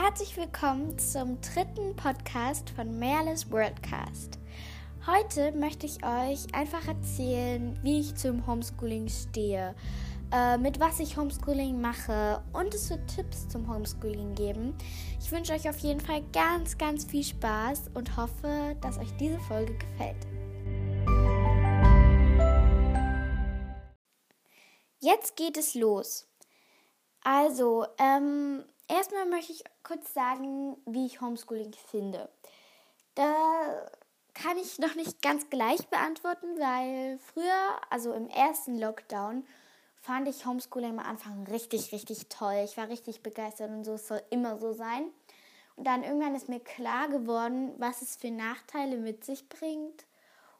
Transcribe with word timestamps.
Herzlich 0.00 0.36
willkommen 0.36 0.96
zum 0.96 1.40
dritten 1.40 1.96
Podcast 1.96 2.70
von 2.70 3.00
Merles 3.00 3.50
Worldcast. 3.50 4.38
Heute 5.04 5.50
möchte 5.50 5.86
ich 5.86 6.04
euch 6.04 6.54
einfach 6.54 6.86
erzählen, 6.86 7.76
wie 7.82 7.98
ich 7.98 8.14
zum 8.14 8.46
Homeschooling 8.46 9.08
stehe, 9.08 9.74
äh, 10.32 10.56
mit 10.56 10.78
was 10.78 11.00
ich 11.00 11.16
Homeschooling 11.16 11.80
mache 11.80 12.40
und 12.52 12.72
es 12.74 12.88
wird 12.90 13.12
Tipps 13.12 13.48
zum 13.48 13.68
Homeschooling 13.68 14.36
geben. 14.36 14.72
Ich 15.20 15.32
wünsche 15.32 15.52
euch 15.52 15.68
auf 15.68 15.78
jeden 15.78 16.00
Fall 16.00 16.22
ganz, 16.32 16.78
ganz 16.78 17.04
viel 17.04 17.24
Spaß 17.24 17.90
und 17.94 18.16
hoffe, 18.16 18.76
dass 18.80 18.98
euch 18.98 19.10
diese 19.18 19.40
Folge 19.40 19.74
gefällt. 19.74 20.28
Jetzt 25.00 25.34
geht 25.34 25.56
es 25.56 25.74
los. 25.74 26.28
Also, 27.24 27.84
ähm, 27.98 28.62
erstmal 28.88 29.26
möchte 29.26 29.52
ich 29.52 29.64
kurz 29.82 30.12
sagen, 30.12 30.76
wie 30.86 31.06
ich 31.06 31.20
Homeschooling 31.20 31.72
finde. 31.72 32.28
Da 33.14 33.90
kann 34.34 34.56
ich 34.58 34.78
noch 34.78 34.94
nicht 34.94 35.22
ganz 35.22 35.50
gleich 35.50 35.88
beantworten, 35.88 36.46
weil 36.58 37.18
früher, 37.18 37.80
also 37.90 38.12
im 38.12 38.28
ersten 38.28 38.78
Lockdown, 38.78 39.44
fand 40.00 40.28
ich 40.28 40.46
Homeschooling 40.46 40.90
am 40.90 40.98
Anfang 41.00 41.46
richtig, 41.46 41.92
richtig 41.92 42.28
toll. 42.28 42.62
Ich 42.64 42.76
war 42.76 42.88
richtig 42.88 43.22
begeistert 43.22 43.70
und 43.70 43.84
so, 43.84 43.94
es 43.94 44.08
soll 44.08 44.22
immer 44.30 44.58
so 44.58 44.72
sein. 44.72 45.10
Und 45.76 45.86
dann 45.86 46.02
irgendwann 46.02 46.34
ist 46.34 46.48
mir 46.48 46.60
klar 46.60 47.08
geworden, 47.08 47.72
was 47.78 48.02
es 48.02 48.16
für 48.16 48.30
Nachteile 48.30 48.96
mit 48.96 49.24
sich 49.24 49.48
bringt. 49.48 50.06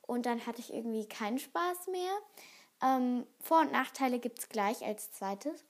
Und 0.06 0.27
dann 0.27 0.47
hatte 0.47 0.60
ich 0.60 0.72
irgendwie 0.72 1.06
keinen 1.06 1.38
Spaß 1.38 1.88
mehr. 1.88 2.12
Ähm, 2.83 3.27
Vor- 3.41 3.60
und 3.60 3.72
Nachteile 3.72 4.19
gibt 4.19 4.38
es 4.38 4.48
gleich 4.48 4.84
als 4.84 5.10
zweites. 5.12 5.64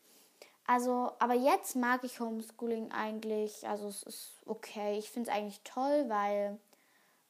Also, 0.68 1.12
aber 1.18 1.32
jetzt 1.32 1.76
mag 1.76 2.04
ich 2.04 2.20
Homeschooling 2.20 2.92
eigentlich. 2.92 3.66
Also 3.66 3.88
es 3.88 4.02
ist 4.02 4.42
okay. 4.44 4.98
Ich 4.98 5.10
finde 5.10 5.30
es 5.30 5.34
eigentlich 5.34 5.62
toll, 5.64 6.04
weil 6.08 6.58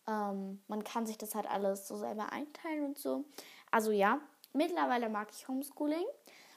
ähm, 0.09 0.61
man 0.67 0.83
kann 0.83 1.07
sich 1.07 1.19
das 1.19 1.37
halt 1.37 1.49
alles 1.49 1.87
so 1.87 1.97
selber 1.97 2.33
einteilen 2.33 2.85
und 2.85 2.99
so. 2.99 3.25
Also 3.71 3.93
ja, 3.93 4.21
mittlerweile 4.53 5.09
mag 5.09 5.29
ich 5.31 5.47
Homeschooling. 5.47 6.05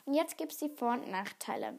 Und 0.05 0.15
jetzt 0.15 0.39
gibt 0.39 0.53
es 0.53 0.57
die 0.57 0.69
Vor- 0.69 0.93
und 0.93 1.11
Nachteile. 1.11 1.77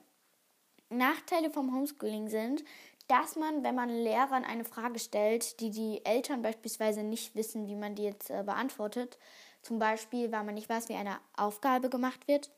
Nachteile 0.89 1.51
vom 1.51 1.75
Homeschooling 1.75 2.29
sind, 2.29 2.63
dass 3.09 3.35
man, 3.35 3.65
wenn 3.65 3.75
man 3.75 3.89
Lehrern 3.89 4.45
eine 4.45 4.65
Frage 4.65 5.01
stellt, 5.01 5.59
die 5.59 5.71
die 5.71 6.05
Eltern 6.05 6.43
beispielsweise 6.43 7.03
nicht 7.03 7.35
wissen, 7.35 7.67
wie 7.67 7.75
man 7.75 7.97
die 7.97 8.05
jetzt 8.05 8.31
äh, 8.31 8.45
beantwortet, 8.47 9.19
zum 9.63 9.81
Beispiel, 9.81 10.31
weil 10.31 10.45
man 10.45 10.55
nicht 10.55 10.69
weiß, 10.69 10.89
wie 10.89 10.95
eine 10.95 11.19
Aufgabe 11.37 11.91
gemacht 11.91 12.29
wird, 12.29 12.53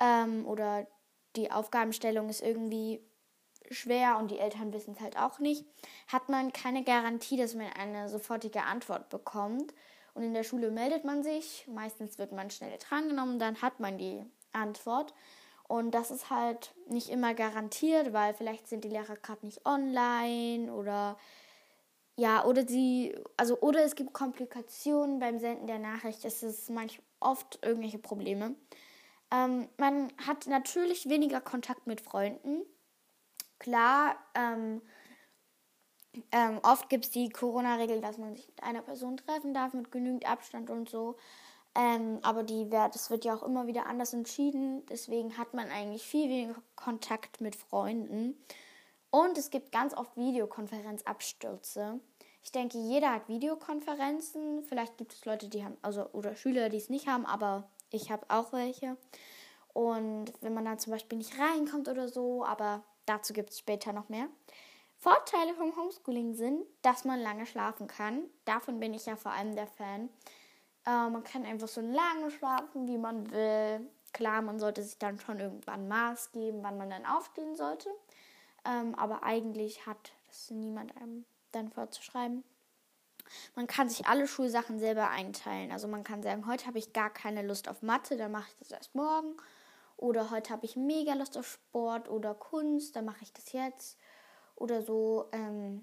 ähm, 0.00 0.46
oder 0.46 0.86
die 1.36 1.50
Aufgabenstellung 1.50 2.28
ist 2.28 2.42
irgendwie 2.42 3.00
schwer 3.70 4.18
und 4.18 4.30
die 4.30 4.38
Eltern 4.38 4.72
wissen 4.72 4.94
es 4.94 5.00
halt 5.00 5.18
auch 5.18 5.38
nicht, 5.38 5.64
hat 6.08 6.28
man 6.28 6.52
keine 6.52 6.84
Garantie, 6.84 7.36
dass 7.36 7.54
man 7.54 7.72
eine 7.72 8.08
sofortige 8.08 8.64
Antwort 8.64 9.08
bekommt. 9.08 9.74
Und 10.14 10.22
in 10.22 10.34
der 10.34 10.44
Schule 10.44 10.70
meldet 10.70 11.04
man 11.04 11.22
sich, 11.22 11.66
meistens 11.66 12.18
wird 12.18 12.32
man 12.32 12.50
schnell 12.50 12.76
drangenommen, 12.78 13.38
dann 13.38 13.60
hat 13.62 13.80
man 13.80 13.98
die 13.98 14.24
Antwort. 14.52 15.12
Und 15.66 15.92
das 15.92 16.10
ist 16.10 16.30
halt 16.30 16.74
nicht 16.88 17.08
immer 17.08 17.34
garantiert, 17.34 18.12
weil 18.12 18.34
vielleicht 18.34 18.68
sind 18.68 18.84
die 18.84 18.90
Lehrer 18.90 19.16
gerade 19.16 19.44
nicht 19.44 19.64
online 19.66 20.72
oder 20.72 21.16
ja, 22.16 22.44
oder 22.44 22.66
sie, 22.66 23.14
also 23.36 23.58
oder 23.60 23.82
es 23.82 23.96
gibt 23.96 24.12
Komplikationen 24.12 25.18
beim 25.18 25.38
Senden 25.40 25.66
der 25.66 25.80
Nachricht. 25.80 26.24
Es 26.24 26.44
ist 26.44 26.70
manchmal 26.70 27.04
oft 27.18 27.58
irgendwelche 27.62 27.98
Probleme. 27.98 28.54
Ähm, 29.34 29.68
man 29.78 30.12
hat 30.26 30.46
natürlich 30.46 31.08
weniger 31.08 31.40
Kontakt 31.40 31.86
mit 31.86 32.00
Freunden. 32.00 32.62
Klar, 33.58 34.16
ähm, 34.34 34.82
ähm, 36.30 36.60
oft 36.62 36.88
gibt 36.88 37.06
es 37.06 37.10
die 37.10 37.30
Corona-Regel, 37.30 38.00
dass 38.00 38.18
man 38.18 38.36
sich 38.36 38.46
mit 38.46 38.62
einer 38.62 38.82
Person 38.82 39.16
treffen 39.16 39.54
darf, 39.54 39.72
mit 39.72 39.90
genügend 39.90 40.28
Abstand 40.28 40.70
und 40.70 40.88
so. 40.88 41.16
Ähm, 41.74 42.20
aber 42.22 42.44
die, 42.44 42.68
das 42.70 43.10
wird 43.10 43.24
ja 43.24 43.34
auch 43.34 43.42
immer 43.42 43.66
wieder 43.66 43.86
anders 43.86 44.12
entschieden. 44.12 44.86
Deswegen 44.86 45.36
hat 45.36 45.54
man 45.54 45.68
eigentlich 45.70 46.04
viel 46.04 46.28
weniger 46.28 46.62
Kontakt 46.76 47.40
mit 47.40 47.56
Freunden. 47.56 48.36
Und 49.10 49.38
es 49.38 49.50
gibt 49.50 49.72
ganz 49.72 49.94
oft 49.94 50.16
Videokonferenzabstürze. 50.16 52.00
Ich 52.42 52.52
denke, 52.52 52.78
jeder 52.78 53.12
hat 53.12 53.28
Videokonferenzen. 53.28 54.62
Vielleicht 54.62 54.98
gibt 54.98 55.14
es 55.14 55.24
Leute, 55.24 55.48
die 55.48 55.64
haben, 55.64 55.76
also 55.82 56.06
oder 56.10 56.36
Schüler, 56.36 56.68
die 56.68 56.76
es 56.76 56.90
nicht 56.90 57.08
haben, 57.08 57.26
aber 57.26 57.70
ich 57.90 58.10
habe 58.10 58.26
auch 58.28 58.52
welche. 58.52 58.96
Und 59.74 60.32
wenn 60.40 60.54
man 60.54 60.64
dann 60.64 60.78
zum 60.78 60.92
Beispiel 60.92 61.18
nicht 61.18 61.38
reinkommt 61.38 61.88
oder 61.88 62.08
so, 62.08 62.44
aber 62.44 62.82
dazu 63.06 63.34
gibt 63.34 63.50
es 63.50 63.58
später 63.58 63.92
noch 63.92 64.08
mehr. 64.08 64.28
Vorteile 64.96 65.52
vom 65.54 65.76
Homeschooling 65.76 66.32
sind, 66.34 66.64
dass 66.80 67.04
man 67.04 67.20
lange 67.20 67.44
schlafen 67.44 67.88
kann. 67.88 68.22
Davon 68.46 68.80
bin 68.80 68.94
ich 68.94 69.04
ja 69.04 69.16
vor 69.16 69.32
allem 69.32 69.54
der 69.54 69.66
Fan. 69.66 70.08
Äh, 70.86 71.10
man 71.10 71.24
kann 71.24 71.44
einfach 71.44 71.68
so 71.68 71.80
lange 71.80 72.30
schlafen, 72.30 72.88
wie 72.88 72.96
man 72.96 73.30
will. 73.30 73.86
Klar, 74.12 74.42
man 74.42 74.58
sollte 74.58 74.82
sich 74.82 74.98
dann 74.98 75.18
schon 75.18 75.40
irgendwann 75.40 75.88
Maß 75.88 76.32
geben, 76.32 76.62
wann 76.62 76.78
man 76.78 76.88
dann 76.88 77.04
aufstehen 77.04 77.56
sollte. 77.56 77.90
Ähm, 78.64 78.94
aber 78.94 79.24
eigentlich 79.24 79.86
hat 79.86 80.12
das 80.28 80.50
niemand 80.50 80.96
einem 80.96 81.24
dann 81.52 81.68
vorzuschreiben. 81.68 82.44
Man 83.56 83.66
kann 83.66 83.88
sich 83.88 84.06
alle 84.06 84.28
Schulsachen 84.28 84.78
selber 84.78 85.10
einteilen. 85.10 85.72
Also 85.72 85.88
man 85.88 86.04
kann 86.04 86.22
sagen, 86.22 86.46
heute 86.46 86.66
habe 86.66 86.78
ich 86.78 86.92
gar 86.92 87.10
keine 87.10 87.42
Lust 87.42 87.68
auf 87.68 87.82
Mathe, 87.82 88.16
dann 88.16 88.32
mache 88.32 88.48
ich 88.50 88.56
das 88.58 88.70
erst 88.70 88.94
morgen. 88.94 89.34
Oder 90.04 90.30
heute 90.30 90.50
habe 90.50 90.66
ich 90.66 90.76
mega 90.76 91.14
Lust 91.14 91.38
auf 91.38 91.46
Sport 91.46 92.10
oder 92.10 92.34
Kunst, 92.34 92.94
dann 92.94 93.06
mache 93.06 93.22
ich 93.22 93.32
das 93.32 93.52
jetzt. 93.52 93.98
Oder 94.54 94.82
so. 94.82 95.30
Ähm, 95.32 95.82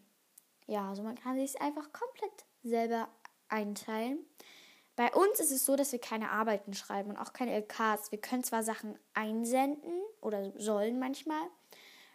ja, 0.68 0.90
also 0.90 1.02
man 1.02 1.16
kann 1.16 1.38
sich 1.38 1.46
es 1.46 1.56
einfach 1.56 1.92
komplett 1.92 2.46
selber 2.62 3.08
einteilen. 3.50 4.20
Bei 4.96 5.12
uns 5.12 5.40
ist 5.40 5.50
es 5.50 5.66
so, 5.66 5.76
dass 5.76 5.92
wir 5.92 5.98
keine 5.98 6.30
Arbeiten 6.30 6.76
schreiben 6.76 7.10
und 7.10 7.18
auch 7.18 7.34
keine 7.34 7.52
LKs. 7.54 8.12
Wir 8.12 8.22
können 8.22 8.44
zwar 8.44 8.62
Sachen 8.62 8.96
einsenden 9.16 10.04
oder 10.22 10.54
sollen 10.56 11.00
manchmal, 11.00 11.42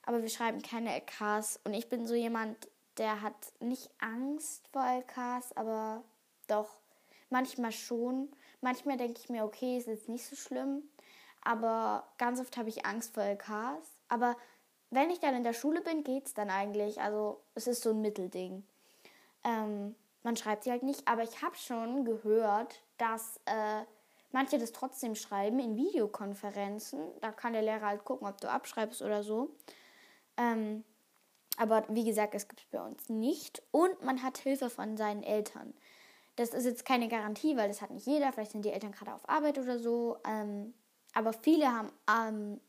aber 0.04 0.22
wir 0.22 0.28
schreiben 0.28 0.62
keine 0.62 0.94
LKs. 0.94 1.58
Und 1.64 1.74
ich 1.74 1.88
bin 1.88 2.06
so 2.06 2.14
jemand, 2.14 2.68
der 2.98 3.20
hat 3.20 3.52
nicht 3.58 3.90
Angst 3.98 4.68
vor 4.68 4.86
LKs, 4.86 5.54
aber 5.56 6.04
doch 6.46 6.70
manchmal 7.30 7.72
schon. 7.72 8.30
Manchmal 8.60 8.96
denke 8.96 9.18
ich 9.20 9.28
mir, 9.28 9.44
okay, 9.44 9.76
ist 9.76 9.88
jetzt 9.88 10.08
nicht 10.08 10.24
so 10.24 10.36
schlimm, 10.36 10.84
aber 11.46 12.04
ganz 12.18 12.40
oft 12.40 12.56
habe 12.56 12.68
ich 12.68 12.84
Angst 12.84 13.14
vor 13.14 13.22
LKs. 13.22 13.98
Aber 14.08 14.36
wenn 14.90 15.10
ich 15.10 15.20
dann 15.20 15.34
in 15.34 15.44
der 15.44 15.52
Schule 15.52 15.80
bin, 15.80 16.02
geht 16.04 16.26
es 16.26 16.34
dann 16.34 16.50
eigentlich. 16.50 17.00
Also 17.00 17.40
es 17.54 17.66
ist 17.66 17.82
so 17.82 17.90
ein 17.90 18.00
Mittelding. 18.00 18.64
Ähm, 19.44 19.94
man 20.22 20.36
schreibt 20.36 20.64
sie 20.64 20.70
halt 20.72 20.82
nicht, 20.82 21.06
aber 21.06 21.22
ich 21.22 21.42
habe 21.42 21.56
schon 21.56 22.04
gehört, 22.04 22.82
dass 22.98 23.40
äh, 23.44 23.82
manche 24.32 24.58
das 24.58 24.72
trotzdem 24.72 25.14
schreiben 25.14 25.60
in 25.60 25.76
Videokonferenzen. 25.76 27.00
Da 27.20 27.30
kann 27.30 27.52
der 27.52 27.62
Lehrer 27.62 27.86
halt 27.86 28.04
gucken, 28.04 28.26
ob 28.26 28.40
du 28.40 28.50
abschreibst 28.50 29.02
oder 29.02 29.22
so. 29.22 29.50
Ähm, 30.36 30.84
aber 31.58 31.84
wie 31.88 32.04
gesagt, 32.04 32.34
es 32.34 32.48
gibt 32.48 32.60
es 32.60 32.66
bei 32.66 32.84
uns 32.84 33.08
nicht. 33.08 33.62
Und 33.70 34.02
man 34.02 34.22
hat 34.22 34.38
Hilfe 34.38 34.68
von 34.68 34.96
seinen 34.96 35.22
Eltern. 35.22 35.74
Das 36.34 36.50
ist 36.50 36.64
jetzt 36.64 36.84
keine 36.84 37.08
Garantie, 37.08 37.56
weil 37.56 37.68
das 37.68 37.80
hat 37.80 37.90
nicht 37.90 38.06
jeder. 38.06 38.32
Vielleicht 38.32 38.50
sind 38.50 38.64
die 38.64 38.72
Eltern 38.72 38.92
gerade 38.92 39.14
auf 39.14 39.28
Arbeit 39.28 39.58
oder 39.58 39.78
so. 39.78 40.18
Ähm, 40.26 40.74
aber 41.16 41.32
viele 41.32 41.72
haben, 41.72 41.90
ähm, 42.10 42.60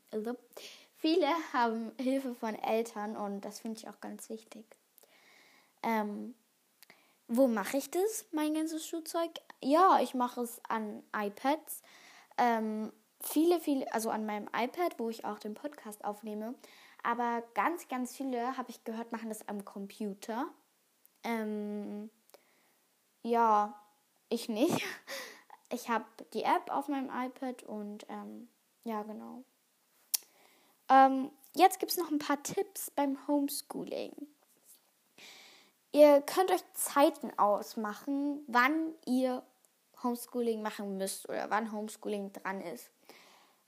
viele 0.96 1.28
haben 1.52 1.92
Hilfe 2.00 2.34
von 2.34 2.56
Eltern 2.56 3.18
und 3.18 3.42
das 3.42 3.60
finde 3.60 3.78
ich 3.78 3.90
auch 3.90 4.00
ganz 4.00 4.30
wichtig. 4.30 4.66
Ähm, 5.84 6.34
wo 7.28 7.48
mache 7.48 7.76
ich 7.76 7.92
das, 7.92 8.26
mein 8.32 8.54
ganzes 8.54 8.88
Schulzeug? 8.88 9.32
Ja, 9.62 10.00
ich 10.02 10.14
mache 10.14 10.42
es 10.42 10.62
an 10.70 11.04
iPads. 11.14 11.82
Ähm, 12.38 12.94
viele, 13.20 13.60
viele, 13.60 13.92
also 13.94 14.10
an 14.12 14.26
meinem 14.26 14.48
iPad, 14.56 14.98
wo 14.98 15.10
ich 15.10 15.26
auch 15.26 15.40
den 15.40 15.54
Podcast 15.54 16.06
aufnehme. 16.06 16.56
Aber 17.04 17.44
ganz, 17.54 17.90
ganz 17.90 18.16
viele, 18.16 18.56
habe 18.56 18.70
ich 18.70 18.86
gehört, 18.86 19.12
machen 19.12 19.28
das 19.28 19.46
am 19.50 19.66
Computer. 19.66 20.48
Ähm, 21.26 22.10
ja, 23.24 23.78
ich 24.30 24.48
nicht. 24.48 24.86
Ich 25.70 25.90
habe 25.90 26.06
die 26.34 26.44
App 26.44 26.72
auf 26.72 26.88
meinem 26.88 27.10
iPad 27.10 27.64
und 27.64 28.06
ähm, 28.10 28.48
ja, 28.84 29.04
genau. 29.04 29.44
Ähm, 30.90 31.32
jetzt 31.56 31.80
gibt 31.80 31.92
es 31.92 31.98
noch 31.98 32.10
ein 32.10 32.20
paar 32.20 32.42
Tipps 32.42 32.90
beim 32.92 33.18
Homeschooling. 33.28 34.14
Ihr 35.92 36.22
könnt 36.22 36.52
euch 36.52 36.64
Zeiten 36.74 37.32
ausmachen, 37.38 38.44
wann 38.48 38.94
ihr 39.06 39.44
Homeschooling 40.04 40.62
machen 40.62 40.98
müsst 40.98 41.28
oder 41.28 41.50
wann 41.50 41.72
Homeschooling 41.72 42.32
dran 42.34 42.62
ist. 42.62 42.90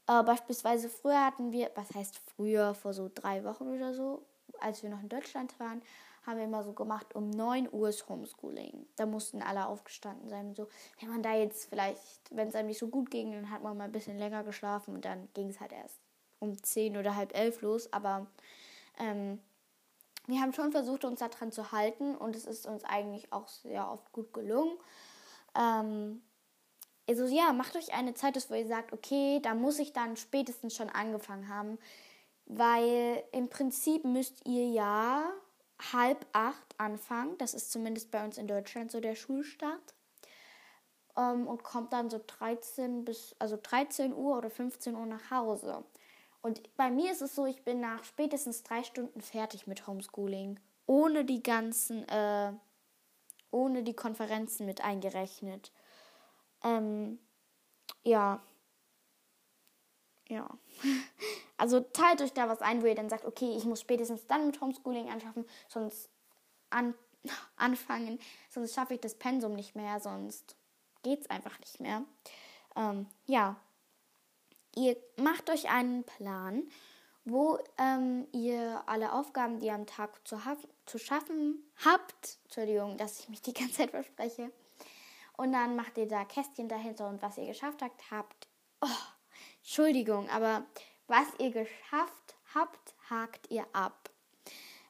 Äh, 0.08 0.24
beispielsweise 0.24 0.90
früher 0.90 1.26
hatten 1.26 1.52
wir, 1.52 1.72
was 1.76 1.94
heißt 1.94 2.20
früher, 2.36 2.74
vor 2.76 2.94
so 2.94 3.10
drei 3.14 3.44
Wochen 3.44 3.76
oder 3.76 3.94
so, 3.94 4.24
als 4.60 4.84
wir 4.84 4.90
noch 4.90 5.02
in 5.02 5.10
Deutschland 5.10 5.60
waren, 5.60 5.82
haben 6.26 6.38
wir 6.38 6.46
immer 6.46 6.64
so 6.64 6.74
gemacht, 6.74 7.16
um 7.16 7.30
9 7.30 7.70
Uhr 7.72 7.90
ist 7.90 8.08
Homeschooling. 8.10 8.86
Da 8.96 9.06
mussten 9.06 9.42
alle 9.42 9.68
aufgestanden 9.68 10.30
sein 10.30 10.48
und 10.48 10.56
so. 10.56 10.68
Wenn 11.00 11.10
man 11.10 11.24
da 11.24 11.34
jetzt 11.36 11.70
vielleicht, 11.70 12.22
wenn 12.32 12.50
es 12.50 12.56
einem 12.56 12.68
nicht 12.68 12.80
so 12.80 12.88
gut 12.88 13.10
ging, 13.10 13.32
dann 13.32 13.50
hat 13.50 13.64
man 13.64 13.78
mal 13.78 13.86
ein 13.86 13.92
bisschen 13.92 14.18
länger 14.18 14.44
geschlafen 14.44 14.96
und 14.96 15.06
dann 15.06 15.30
ging 15.34 15.50
es 15.50 15.60
halt 15.60 15.72
erst 15.72 16.00
um 16.40 16.62
10 16.62 16.98
oder 16.98 17.16
halb 17.16 17.36
elf 17.38 17.62
los. 17.62 17.92
Aber 17.92 18.28
ähm, 18.98 19.40
wir 20.28 20.42
haben 20.42 20.54
schon 20.54 20.72
versucht, 20.72 21.06
uns 21.06 21.20
daran 21.20 21.52
zu 21.52 21.72
halten 21.72 22.16
und 22.16 22.36
es 22.36 22.46
ist 22.46 22.68
uns 22.68 22.84
eigentlich 22.84 23.34
auch 23.34 23.48
sehr 23.48 23.90
oft 23.90 24.12
gut 24.12 24.34
gelungen. 24.34 24.78
Ähm, 25.56 26.22
also 27.08 27.26
ja, 27.26 27.54
macht 27.54 27.76
euch 27.76 27.94
eine 27.94 28.14
Zeit, 28.14 28.38
wo 28.50 28.54
ihr 28.54 28.68
sagt, 28.68 28.94
okay, 28.94 29.40
da 29.42 29.56
muss 29.56 29.80
ich 29.80 29.94
dann 29.94 30.16
spätestens 30.16 30.76
schon 30.76 30.90
angefangen 30.90 31.50
haben, 31.50 31.80
weil 32.46 33.24
im 33.32 33.50
Prinzip 33.50 34.06
müsst 34.06 34.48
ihr 34.48 34.68
ja 34.68 35.24
halb 35.94 36.26
acht 36.34 36.76
anfangen. 36.78 37.38
Das 37.38 37.54
ist 37.54 37.72
zumindest 37.72 38.12
bei 38.12 38.24
uns 38.24 38.38
in 38.38 38.48
Deutschland 38.48 38.92
so 38.92 39.00
der 39.00 39.16
Schulstart. 39.16 39.94
Ähm, 41.18 41.48
und 41.48 41.64
kommt 41.64 41.94
dann 41.94 42.10
so 42.10 42.20
13 42.26 43.06
bis, 43.06 43.36
also 43.40 43.58
13 43.62 44.14
Uhr 44.14 44.38
oder 44.38 44.50
15 44.50 44.96
Uhr 44.96 45.06
nach 45.06 45.32
Hause. 45.32 45.84
Und 46.42 46.76
bei 46.78 46.90
mir 46.90 47.12
ist 47.12 47.22
es 47.22 47.36
so, 47.36 47.46
ich 47.46 47.64
bin 47.64 47.82
nach 47.82 48.04
spätestens 48.04 48.64
drei 48.64 48.84
Stunden 48.84 49.22
fertig 49.22 49.68
mit 49.68 49.88
Homeschooling. 49.88 50.60
Ohne 50.86 51.26
die 51.26 51.44
ganzen, 51.44 52.08
äh, 52.08 52.54
ohne 53.52 53.84
die 53.84 53.96
Konferenzen 53.96 54.66
mit 54.66 54.84
eingerechnet. 54.84 55.72
Ähm, 56.64 57.20
ja. 58.04 58.42
Ja. 60.30 60.48
Also 61.58 61.82
teilt 61.82 62.22
euch 62.22 62.32
da 62.32 62.48
was 62.48 62.62
ein, 62.62 62.82
wo 62.82 62.86
ihr 62.86 62.96
dann 62.96 63.10
sagt, 63.10 63.26
okay, 63.26 63.54
ich 63.58 63.66
muss 63.66 63.82
spätestens 63.82 64.26
dann 64.28 64.46
mit 64.48 64.62
Homeschooling 64.62 65.10
anschaffen, 65.10 65.46
sonst 65.68 66.10
an, 66.70 66.94
anfangen, 67.58 68.20
sonst 68.50 68.74
schaffe 68.74 68.94
ich 68.94 69.02
das 69.02 69.16
Pensum 69.16 69.56
nicht 69.56 69.76
mehr, 69.76 70.00
sonst 70.00 70.56
geht 71.04 71.22
es 71.22 71.30
einfach 71.30 71.60
nicht 71.60 71.82
mehr. 71.82 72.04
Ähm, 72.76 73.08
ja, 73.26 73.58
ihr 74.76 74.96
macht 75.18 75.50
euch 75.50 75.70
einen 75.70 76.06
Plan, 76.06 76.64
wo 77.26 77.60
ähm, 77.78 78.28
ihr 78.32 78.84
alle 78.86 79.12
Aufgaben, 79.12 79.60
die 79.60 79.66
ihr 79.66 79.74
am 79.74 79.86
Tag 79.86 80.26
zu, 80.28 80.40
zu 80.86 80.98
schaffen 80.98 81.64
habt, 81.84 82.38
Entschuldigung, 82.46 82.98
dass 82.98 83.20
ich 83.20 83.30
mich 83.30 83.42
die 83.42 83.54
ganze 83.54 83.78
Zeit 83.78 83.92
verspreche, 83.92 84.52
und 85.40 85.54
dann 85.54 85.78
macht 85.78 85.98
ihr 85.98 86.06
da 86.06 86.26
Kästchen 86.26 86.68
dahinter 86.68 87.08
und 87.08 87.22
was 87.22 87.38
ihr 87.38 87.48
geschafft 87.48 87.82
habt, 87.82 88.12
habt. 88.12 88.48
Oh, 88.82 88.88
Entschuldigung, 89.70 90.28
aber 90.32 90.66
was 91.06 91.28
ihr 91.38 91.52
geschafft 91.52 92.36
habt, 92.56 92.96
hakt 93.08 93.52
ihr 93.52 93.68
ab. 93.72 94.10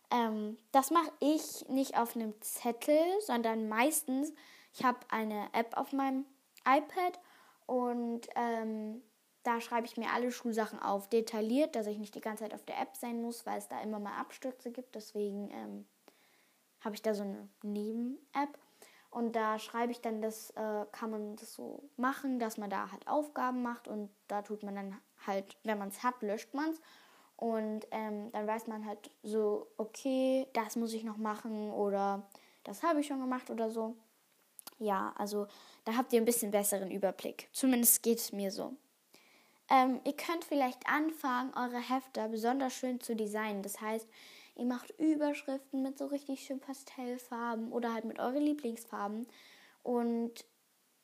Ähm, 0.10 0.58
das 0.72 0.90
mache 0.90 1.12
ich 1.20 1.68
nicht 1.68 1.98
auf 1.98 2.16
einem 2.16 2.34
Zettel, 2.40 2.98
sondern 3.20 3.68
meistens, 3.68 4.32
ich 4.74 4.86
habe 4.86 5.00
eine 5.10 5.50
App 5.52 5.76
auf 5.76 5.92
meinem 5.92 6.24
iPad 6.66 7.20
und 7.66 8.22
ähm, 8.38 9.02
da 9.44 9.60
schreibe 9.60 9.86
ich 9.86 9.98
mir 9.98 10.14
alle 10.14 10.32
Schulsachen 10.32 10.80
auf, 10.80 11.10
detailliert, 11.10 11.76
dass 11.76 11.86
ich 11.86 11.98
nicht 11.98 12.16
die 12.16 12.22
ganze 12.22 12.46
Zeit 12.46 12.54
auf 12.54 12.64
der 12.64 12.80
App 12.80 12.96
sein 12.96 13.22
muss, 13.22 13.46
weil 13.46 13.58
es 13.58 13.68
da 13.68 13.82
immer 13.82 14.00
mal 14.00 14.18
Abstürze 14.18 14.72
gibt. 14.72 14.96
Deswegen 14.96 15.52
ähm, 15.52 15.88
habe 16.80 16.96
ich 16.96 17.02
da 17.02 17.14
so 17.14 17.24
eine 17.24 17.50
Neben-App. 17.64 18.58
Und 19.12 19.36
da 19.36 19.58
schreibe 19.58 19.92
ich 19.92 20.02
dann, 20.02 20.22
das 20.22 20.52
äh, 20.52 20.86
kann 20.92 21.10
man 21.10 21.36
das 21.36 21.54
so 21.54 21.90
machen, 21.98 22.40
dass 22.40 22.58
man 22.58 22.70
da 22.70 22.92
halt 22.92 23.08
Aufgaben 23.08 23.64
macht 23.64 23.88
und 23.88 24.10
da 24.28 24.44
tut 24.44 24.62
man 24.62 24.76
dann 24.76 24.98
halt, 25.26 25.58
wenn 25.64 25.80
man 25.80 25.90
es 25.90 26.04
hat, 26.04 26.22
löscht 26.22 26.54
man 26.54 26.70
es. 26.70 26.82
Und 27.36 27.88
ähm, 27.92 28.32
dann 28.32 28.46
weiß 28.46 28.68
man 28.68 28.86
halt 28.86 29.10
so, 29.24 29.68
okay, 29.78 30.46
das 30.54 30.76
muss 30.76 30.94
ich 30.94 31.04
noch 31.04 31.18
machen 31.18 31.72
oder 31.72 32.28
das 32.64 32.84
habe 32.84 33.00
ich 33.00 33.08
schon 33.08 33.22
gemacht 33.22 33.50
oder 33.50 33.70
so. 33.70 33.96
Ja, 34.78 35.14
also 35.18 35.48
da 35.86 35.96
habt 35.96 36.14
ihr 36.14 36.22
ein 36.22 36.26
bisschen 36.26 36.52
besseren 36.52 36.92
Überblick. 36.92 37.50
Zumindest 37.52 38.04
geht 38.04 38.20
es 38.20 38.32
mir 38.32 38.52
so. 38.52 38.74
Ähm, 39.70 40.02
ihr 40.04 40.14
könnt 40.14 40.44
vielleicht 40.44 40.88
anfangen, 40.88 41.54
eure 41.56 41.80
Hefter 41.80 42.28
besonders 42.28 42.74
schön 42.74 43.00
zu 43.00 43.16
designen. 43.16 43.64
Das 43.64 43.80
heißt, 43.80 44.08
ihr 44.60 44.66
macht 44.66 44.92
Überschriften 45.00 45.82
mit 45.82 45.98
so 45.98 46.08
richtig 46.08 46.42
schön 46.42 46.60
Pastellfarben 46.60 47.72
oder 47.72 47.94
halt 47.94 48.06
mit 48.06 48.20
euren 48.20 48.42
Lieblingsfarben. 48.42 49.26
Und 49.84 50.46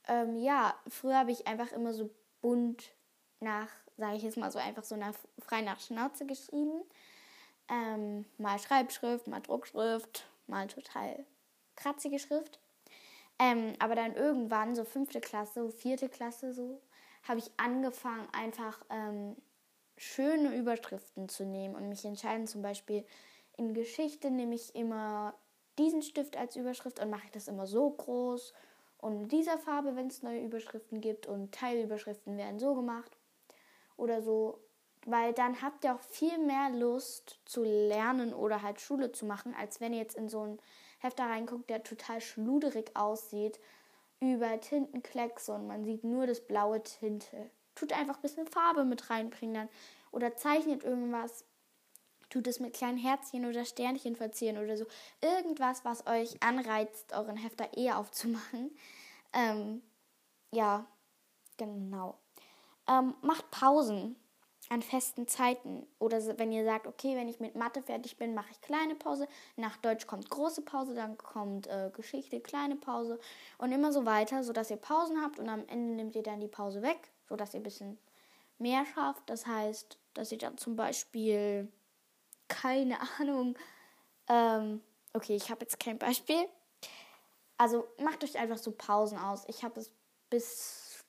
ähm, 0.07 0.35
ja, 0.35 0.75
früher 0.87 1.17
habe 1.17 1.31
ich 1.31 1.47
einfach 1.47 1.71
immer 1.71 1.93
so 1.93 2.09
bunt 2.41 2.91
nach, 3.39 3.69
sage 3.97 4.17
ich 4.17 4.23
jetzt 4.23 4.37
mal 4.37 4.51
so 4.51 4.59
einfach 4.59 4.83
so 4.83 4.95
nach, 4.95 5.13
frei 5.39 5.61
nach 5.61 5.79
Schnauze 5.79 6.25
geschrieben. 6.25 6.81
Ähm, 7.69 8.25
mal 8.37 8.59
Schreibschrift, 8.59 9.27
mal 9.27 9.41
Druckschrift, 9.41 10.27
mal 10.47 10.67
total 10.67 11.25
kratzige 11.75 12.19
Schrift. 12.19 12.59
Ähm, 13.39 13.73
aber 13.79 13.95
dann 13.95 14.15
irgendwann, 14.15 14.75
so 14.75 14.85
fünfte 14.85 15.19
Klasse, 15.19 15.71
vierte 15.71 16.09
Klasse, 16.09 16.53
so, 16.53 16.81
habe 17.23 17.39
ich 17.39 17.51
angefangen, 17.57 18.27
einfach 18.31 18.79
ähm, 18.89 19.35
schöne 19.97 20.55
Überschriften 20.55 21.27
zu 21.29 21.45
nehmen 21.45 21.75
und 21.75 21.89
mich 21.89 22.05
entscheiden. 22.05 22.47
Zum 22.47 22.61
Beispiel 22.61 23.05
in 23.57 23.73
Geschichte 23.73 24.31
nehme 24.31 24.55
ich 24.55 24.75
immer 24.75 25.33
diesen 25.77 26.01
Stift 26.01 26.37
als 26.37 26.55
Überschrift 26.55 26.99
und 26.99 27.09
mache 27.09 27.27
das 27.33 27.47
immer 27.47 27.67
so 27.67 27.89
groß 27.89 28.53
und 28.97 29.13
in 29.13 29.27
dieser 29.27 29.57
Farbe, 29.57 29.95
wenn 29.95 30.07
es 30.07 30.23
neue 30.23 30.43
Überschriften 30.43 31.01
gibt 31.01 31.27
und 31.27 31.53
Teilüberschriften 31.53 32.37
werden 32.37 32.59
so 32.59 32.73
gemacht 32.73 33.17
oder 33.97 34.21
so, 34.21 34.59
weil 35.05 35.33
dann 35.33 35.61
habt 35.61 35.83
ihr 35.83 35.93
auch 35.93 35.99
viel 35.99 36.37
mehr 36.39 36.69
Lust 36.71 37.39
zu 37.45 37.63
lernen 37.63 38.33
oder 38.33 38.61
halt 38.61 38.81
Schule 38.81 39.11
zu 39.11 39.25
machen, 39.25 39.53
als 39.59 39.79
wenn 39.79 39.93
ihr 39.93 39.99
jetzt 39.99 40.17
in 40.17 40.29
so 40.29 40.41
einen 40.41 40.59
Hefter 40.99 41.25
reinguckt, 41.25 41.69
der 41.69 41.83
total 41.83 42.21
schluderig 42.21 42.95
aussieht 42.95 43.59
über 44.19 44.59
Tintenklecks 44.59 45.49
und 45.49 45.67
man 45.67 45.83
sieht 45.83 46.03
nur 46.03 46.25
das 46.25 46.41
blaue 46.41 46.81
Tinte. 46.81 47.51
Tut 47.75 47.93
einfach 47.93 48.15
ein 48.15 48.21
bisschen 48.21 48.47
Farbe 48.47 48.85
mit 48.85 49.09
reinbringen 49.09 49.53
dann. 49.53 49.69
Oder 50.11 50.35
zeichnet 50.35 50.83
irgendwas. 50.83 51.43
Tut 52.29 52.47
es 52.47 52.59
mit 52.59 52.73
kleinen 52.73 52.97
Herzchen 52.97 53.45
oder 53.45 53.65
Sternchen 53.65 54.15
verzieren 54.15 54.57
oder 54.57 54.77
so. 54.77 54.85
Irgendwas, 55.21 55.85
was 55.85 56.05
euch 56.07 56.41
anreizt, 56.41 57.13
euren 57.13 57.37
Hefter 57.37 57.75
eher 57.77 57.97
aufzumachen. 57.97 58.71
Ähm, 59.33 59.81
ja, 60.51 60.85
genau. 61.57 62.17
Ähm, 62.87 63.15
macht 63.21 63.51
Pausen 63.51 64.15
an 64.69 64.81
festen 64.81 65.27
Zeiten. 65.27 65.85
Oder 65.99 66.19
wenn 66.39 66.51
ihr 66.51 66.65
sagt, 66.65 66.87
okay, 66.87 67.15
wenn 67.15 67.27
ich 67.27 67.39
mit 67.39 67.55
Mathe 67.55 67.81
fertig 67.81 68.17
bin, 68.17 68.33
mache 68.33 68.51
ich 68.51 68.61
kleine 68.61 68.95
Pause. 68.95 69.27
Nach 69.55 69.77
Deutsch 69.77 70.07
kommt 70.07 70.29
große 70.29 70.61
Pause, 70.63 70.95
dann 70.95 71.17
kommt 71.17 71.67
äh, 71.67 71.91
Geschichte, 71.93 72.39
kleine 72.39 72.75
Pause 72.75 73.19
und 73.57 73.71
immer 73.71 73.91
so 73.91 74.05
weiter, 74.05 74.43
sodass 74.43 74.71
ihr 74.71 74.77
Pausen 74.77 75.21
habt 75.21 75.39
und 75.39 75.49
am 75.49 75.67
Ende 75.67 75.95
nehmt 75.95 76.15
ihr 76.15 76.23
dann 76.23 76.39
die 76.39 76.47
Pause 76.47 76.81
weg, 76.81 77.11
sodass 77.27 77.53
ihr 77.53 77.59
ein 77.59 77.63
bisschen 77.63 77.97
mehr 78.57 78.85
schafft. 78.85 79.29
Das 79.29 79.45
heißt, 79.45 79.97
dass 80.13 80.31
ihr 80.31 80.37
dann 80.37 80.57
zum 80.57 80.75
Beispiel, 80.75 81.71
keine 82.47 82.97
Ahnung, 83.19 83.57
ähm, 84.27 84.81
okay, 85.13 85.35
ich 85.35 85.49
habe 85.49 85.61
jetzt 85.61 85.79
kein 85.79 85.97
Beispiel. 85.97 86.47
Also 87.57 87.87
macht 88.03 88.23
euch 88.23 88.37
einfach 88.37 88.57
so 88.57 88.71
Pausen 88.71 89.17
aus. 89.17 89.43
Ich 89.47 89.63
habe 89.63 89.79
es 89.79 89.91
bis 90.29 91.03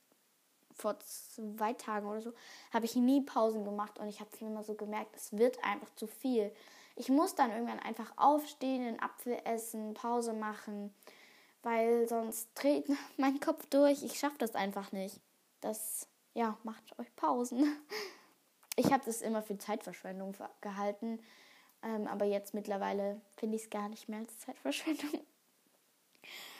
vor 0.76 0.98
zwei 1.00 1.72
Tagen 1.72 2.06
oder 2.06 2.20
so, 2.20 2.32
habe 2.72 2.84
ich 2.84 2.94
nie 2.94 3.22
Pausen 3.22 3.64
gemacht 3.64 3.98
und 3.98 4.08
ich 4.08 4.20
habe 4.20 4.30
mir 4.40 4.50
immer 4.50 4.62
so 4.62 4.74
gemerkt, 4.74 5.16
es 5.16 5.32
wird 5.36 5.62
einfach 5.64 5.88
zu 5.96 6.06
viel. 6.06 6.52
Ich 6.96 7.08
muss 7.08 7.34
dann 7.34 7.50
irgendwann 7.50 7.80
einfach 7.80 8.12
aufstehen, 8.16 8.86
einen 8.86 9.00
Apfel 9.00 9.40
essen, 9.44 9.94
Pause 9.94 10.32
machen, 10.32 10.94
weil 11.62 12.06
sonst 12.08 12.48
dreht 12.54 12.86
mein 13.16 13.40
Kopf 13.40 13.66
durch. 13.66 14.02
Ich 14.02 14.18
schaffe 14.18 14.38
das 14.38 14.54
einfach 14.54 14.92
nicht. 14.92 15.20
Das, 15.60 16.08
ja, 16.34 16.56
macht 16.62 16.98
euch 16.98 17.14
Pausen. 17.16 17.64
Ich 18.76 18.92
habe 18.92 19.04
das 19.04 19.22
immer 19.22 19.42
für 19.42 19.58
Zeitverschwendung 19.58 20.34
gehalten, 20.60 21.20
ähm, 21.82 22.06
aber 22.06 22.26
jetzt 22.26 22.54
mittlerweile 22.54 23.20
finde 23.36 23.56
ich 23.56 23.64
es 23.64 23.70
gar 23.70 23.88
nicht 23.88 24.08
mehr 24.08 24.20
als 24.20 24.38
Zeitverschwendung 24.38 25.10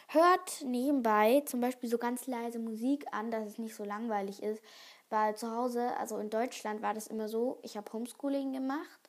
hört 0.09 0.63
nebenbei 0.63 1.43
zum 1.47 1.61
Beispiel 1.61 1.89
so 1.89 1.99
ganz 1.99 2.27
leise 2.27 2.59
Musik 2.59 3.07
an, 3.13 3.31
dass 3.31 3.47
es 3.47 3.59
nicht 3.59 3.75
so 3.75 3.85
langweilig 3.85 4.43
ist. 4.43 4.63
Weil 5.09 5.37
zu 5.37 5.55
Hause, 5.55 5.97
also 5.99 6.19
in 6.19 6.31
Deutschland 6.31 6.83
war 6.83 6.95
das 6.95 7.07
immer 7.07 7.29
so, 7.29 7.59
ich 7.63 7.77
habe 7.77 7.93
Homeschooling 7.93 8.53
gemacht. 8.53 9.01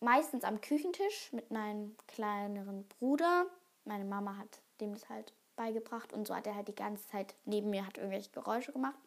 Meistens 0.00 0.44
am 0.44 0.60
Küchentisch 0.60 1.32
mit 1.32 1.50
meinem 1.50 1.96
kleineren 2.06 2.88
Bruder. 2.88 3.44
Meine 3.84 4.04
Mama 4.04 4.38
hat 4.38 4.62
dem 4.80 4.94
das 4.94 5.08
halt 5.10 5.34
beigebracht 5.56 6.14
und 6.14 6.26
so 6.26 6.34
hat 6.34 6.46
er 6.46 6.54
halt 6.54 6.68
die 6.68 6.74
ganze 6.74 7.06
Zeit 7.08 7.34
neben 7.44 7.68
mir 7.68 7.86
hat 7.86 7.98
irgendwelche 7.98 8.30
Geräusche 8.30 8.72
gemacht. 8.72 8.98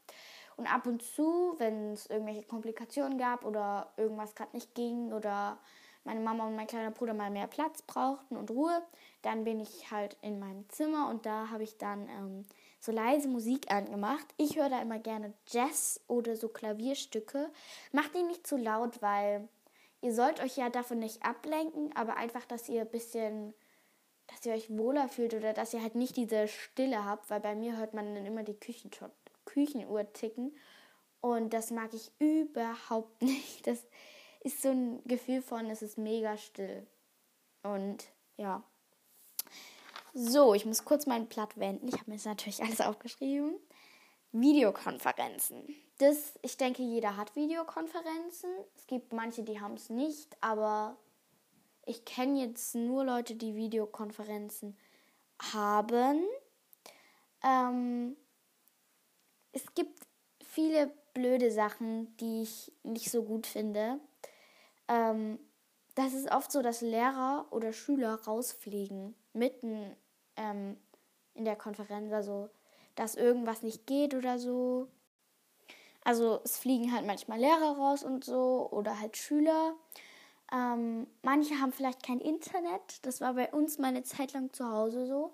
Und 0.58 0.68
ab 0.68 0.86
und 0.86 1.02
zu, 1.02 1.56
wenn 1.58 1.94
es 1.94 2.08
irgendwelche 2.08 2.44
Komplikationen 2.44 3.18
gab 3.18 3.46
oder 3.46 3.92
irgendwas 3.98 4.36
gerade 4.36 4.52
nicht 4.54 4.76
ging 4.76 5.12
oder 5.12 5.58
meine 6.04 6.20
Mama 6.20 6.48
und 6.48 6.56
mein 6.56 6.68
kleiner 6.68 6.92
Bruder 6.92 7.14
mal 7.14 7.32
mehr 7.32 7.48
Platz 7.48 7.82
brauchten 7.82 8.36
und 8.36 8.52
Ruhe, 8.52 8.82
dann 9.22 9.44
bin 9.44 9.60
ich 9.60 9.90
halt 9.90 10.18
in 10.22 10.40
meinem 10.40 10.68
Zimmer 10.70 11.10
und 11.10 11.26
da 11.26 11.50
habe 11.50 11.64
ich 11.64 11.78
dann 11.78 12.10
ähm, 12.10 12.46
so 12.80 12.92
leise 12.92 13.30
Musik 13.30 13.72
angemacht. 13.72 14.26
Ich 14.38 14.58
höre 14.58 14.70
da 14.70 14.82
immer 14.82 15.00
gerne 15.00 15.34
Jazz 15.48 16.02
oder 16.08 16.36
so 16.36 16.50
Klavierstücke. 16.50 17.50
Macht 17.94 18.14
die 18.14 18.24
nicht 18.24 18.46
zu 18.46 18.58
laut, 18.58 19.02
weil 19.02 19.48
ihr 20.02 20.14
sollt 20.14 20.42
euch 20.42 20.58
ja 20.58 20.70
davon 20.70 21.00
nicht 21.00 21.24
ablenken, 21.24 21.96
aber 21.96 22.18
einfach, 22.18 22.44
dass 22.46 22.68
ihr 22.68 22.82
ein 22.82 22.92
bisschen, 22.92 23.54
dass 24.28 24.46
ihr 24.46 24.54
euch 24.54 24.70
wohler 24.78 25.08
fühlt 25.08 25.34
oder 25.34 25.54
dass 25.54 25.74
ihr 25.74 25.82
halt 25.82 25.96
nicht 25.96 26.18
diese 26.18 26.50
Stille 26.50 27.06
habt, 27.06 27.30
weil 27.30 27.40
bei 27.40 27.56
mir 27.56 27.78
hört 27.78 27.94
man 27.94 28.14
dann 28.14 28.26
immer 28.26 28.44
die 28.44 28.60
Küchenuhr 29.46 30.12
ticken 30.14 30.56
und 31.22 31.54
das 31.54 31.72
mag 31.72 31.94
ich 31.94 32.12
überhaupt 32.20 33.22
nicht. 33.22 33.66
Das 33.66 33.80
ist 34.42 34.62
so 34.62 34.70
ein 34.70 35.02
Gefühl 35.06 35.42
von, 35.42 35.70
es 35.70 35.82
ist 35.82 35.98
mega 35.98 36.38
still. 36.38 36.86
Und 37.64 38.10
ja. 38.38 38.62
So, 40.14 40.54
ich 40.54 40.66
muss 40.66 40.84
kurz 40.84 41.08
mein 41.08 41.28
Blatt 41.28 41.58
wenden. 41.58 41.88
Ich 41.88 41.96
habe 41.96 42.06
mir 42.08 42.16
jetzt 42.16 42.26
natürlich 42.26 42.62
alles 42.64 42.82
aufgeschrieben. 42.82 43.56
Videokonferenzen. 44.34 45.64
Das, 46.00 46.38
ich 46.42 46.58
denke, 46.58 46.82
jeder 46.82 47.16
hat 47.16 47.36
Videokonferenzen. 47.36 48.50
Es 48.76 48.88
gibt 48.88 49.14
manche, 49.14 49.44
die 49.44 49.62
haben 49.62 49.76
es 49.76 49.90
nicht, 49.90 50.36
aber 50.42 50.98
ich 51.86 52.04
kenne 52.04 52.42
jetzt 52.42 52.76
nur 52.76 53.06
Leute, 53.06 53.36
die 53.36 53.56
Videokonferenzen 53.56 54.78
haben. 55.54 56.26
Ähm, 57.44 58.18
es 59.54 59.74
gibt 59.74 60.00
viele 60.44 60.92
blöde 61.14 61.52
Sachen, 61.52 62.16
die 62.18 62.42
ich 62.42 62.72
nicht 62.84 63.10
so 63.10 63.24
gut 63.24 63.48
finde. 63.48 64.00
Ähm, 64.88 65.40
das 65.96 66.14
ist 66.14 66.32
oft 66.32 66.52
so, 66.52 66.62
dass 66.62 66.82
Lehrer 66.82 67.46
oder 67.52 67.72
Schüler 67.72 68.16
rausfliegen 68.26 69.16
mitten 69.34 69.96
ähm, 70.36 70.78
in 71.36 71.46
der 71.46 71.56
Konferenz, 71.56 72.12
also 72.12 72.50
dass 72.96 73.16
irgendwas 73.16 73.62
nicht 73.62 73.88
geht 73.88 74.14
oder 74.14 74.38
so. 74.40 74.88
Also 76.04 76.42
es 76.44 76.58
fliegen 76.58 76.94
halt 76.94 77.06
manchmal 77.06 77.40
Lehrer 77.40 77.78
raus 77.78 78.04
und 78.04 78.26
so 78.26 78.68
oder 78.72 79.00
halt 79.00 79.18
Schüler. 79.18 79.74
Ähm, 80.52 81.08
manche 81.22 81.60
haben 81.60 81.72
vielleicht 81.72 82.06
kein 82.06 82.20
Internet. 82.20 83.06
Das 83.06 83.22
war 83.22 83.34
bei 83.36 83.52
uns 83.52 83.78
mal 83.78 83.88
eine 83.88 84.04
Zeit 84.04 84.34
lang 84.34 84.52
zu 84.52 84.70
Hause 84.70 85.08
so, 85.08 85.32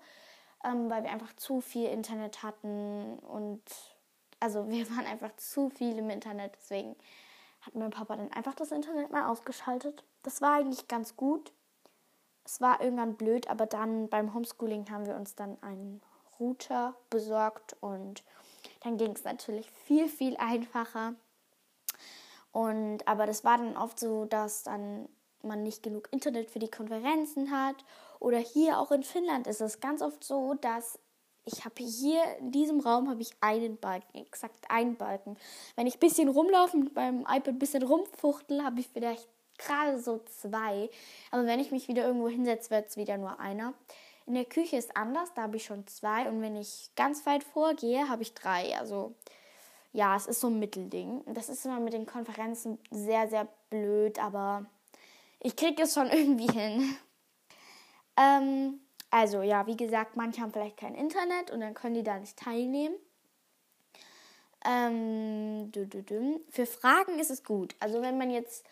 ähm, 0.64 0.88
weil 0.88 1.02
wir 1.02 1.10
einfach 1.10 1.34
zu 1.36 1.60
viel 1.60 1.86
Internet 1.86 2.42
hatten 2.42 3.18
und 3.18 3.62
also 4.40 4.68
wir 4.70 4.88
waren 4.90 5.06
einfach 5.06 5.34
zu 5.36 5.70
viel 5.70 5.98
im 5.98 6.10
Internet. 6.10 6.56
Deswegen 6.56 6.96
hat 7.60 7.74
mein 7.74 7.90
Papa 7.90 8.16
dann 8.16 8.32
einfach 8.32 8.54
das 8.54 8.72
Internet 8.72 9.10
mal 9.10 9.28
ausgeschaltet. 9.28 10.04
Das 10.22 10.40
war 10.40 10.56
eigentlich 10.56 10.88
ganz 10.88 11.16
gut. 11.16 11.52
Es 12.44 12.60
war 12.60 12.80
irgendwann 12.80 13.14
blöd, 13.14 13.48
aber 13.48 13.66
dann 13.66 14.08
beim 14.08 14.34
Homeschooling 14.34 14.90
haben 14.90 15.06
wir 15.06 15.14
uns 15.14 15.34
dann 15.34 15.62
einen 15.62 16.02
Router 16.40 16.96
besorgt 17.10 17.76
und 17.80 18.24
dann 18.82 18.96
ging 18.96 19.12
es 19.12 19.24
natürlich 19.24 19.70
viel, 19.70 20.08
viel 20.08 20.36
einfacher. 20.38 21.14
Und 22.50 23.06
aber 23.06 23.26
das 23.26 23.44
war 23.44 23.58
dann 23.58 23.76
oft 23.76 24.00
so, 24.00 24.24
dass 24.24 24.64
dann 24.64 25.08
man 25.42 25.62
nicht 25.62 25.82
genug 25.82 26.08
Internet 26.10 26.50
für 26.50 26.58
die 26.58 26.70
Konferenzen 26.70 27.50
hat. 27.50 27.76
Oder 28.18 28.38
hier 28.38 28.78
auch 28.78 28.90
in 28.90 29.02
Finnland 29.02 29.46
ist 29.46 29.60
es 29.60 29.80
ganz 29.80 30.02
oft 30.02 30.24
so, 30.24 30.54
dass 30.54 30.98
ich 31.52 31.64
habe 31.64 31.82
hier 31.82 32.22
in 32.38 32.52
diesem 32.52 32.80
Raum 32.80 33.08
habe 33.08 33.22
ich 33.22 33.30
einen 33.40 33.76
Balken, 33.78 34.18
exakt 34.18 34.64
einen 34.68 34.96
Balken. 34.96 35.36
Wenn 35.76 35.86
ich 35.86 35.96
ein 35.96 36.00
bisschen 36.00 36.28
rumlaufe 36.28 36.76
und 36.76 36.94
beim 36.94 37.20
iPad 37.20 37.48
ein 37.48 37.58
bisschen 37.58 37.82
rumfuchtel, 37.82 38.62
habe 38.62 38.80
ich 38.80 38.88
vielleicht 38.88 39.28
gerade 39.58 39.98
so 39.98 40.20
zwei. 40.40 40.90
Aber 41.30 41.46
wenn 41.46 41.60
ich 41.60 41.70
mich 41.70 41.88
wieder 41.88 42.04
irgendwo 42.04 42.28
hinsetze, 42.28 42.70
wird 42.70 42.88
es 42.88 42.96
wieder 42.96 43.18
nur 43.18 43.38
einer. 43.40 43.74
In 44.26 44.34
der 44.34 44.44
Küche 44.44 44.76
ist 44.76 44.96
anders, 44.96 45.32
da 45.34 45.42
habe 45.42 45.56
ich 45.56 45.64
schon 45.64 45.86
zwei. 45.86 46.28
Und 46.28 46.40
wenn 46.40 46.56
ich 46.56 46.90
ganz 46.96 47.26
weit 47.26 47.44
vorgehe, 47.44 48.08
habe 48.08 48.22
ich 48.22 48.34
drei. 48.34 48.76
Also 48.78 49.14
ja, 49.92 50.16
es 50.16 50.26
ist 50.26 50.40
so 50.40 50.46
ein 50.46 50.58
Mittelding. 50.58 51.22
Das 51.34 51.48
ist 51.48 51.64
immer 51.64 51.80
mit 51.80 51.92
den 51.92 52.06
Konferenzen 52.06 52.78
sehr, 52.90 53.28
sehr 53.28 53.48
blöd, 53.70 54.18
aber 54.18 54.66
ich 55.40 55.56
kriege 55.56 55.82
es 55.82 55.94
schon 55.94 56.06
irgendwie 56.10 56.52
hin. 56.52 56.96
Ähm, 58.16 58.80
also 59.10 59.42
ja, 59.42 59.66
wie 59.66 59.76
gesagt, 59.76 60.16
manche 60.16 60.40
haben 60.40 60.52
vielleicht 60.52 60.76
kein 60.76 60.94
Internet 60.94 61.50
und 61.50 61.60
dann 61.60 61.74
können 61.74 61.94
die 61.94 62.02
da 62.02 62.18
nicht 62.18 62.36
teilnehmen. 62.36 62.94
Ähm, 64.64 65.72
für 66.50 66.66
Fragen 66.66 67.18
ist 67.18 67.30
es 67.30 67.44
gut. 67.44 67.74
Also 67.80 68.02
wenn 68.02 68.18
man 68.18 68.30
jetzt 68.30 68.64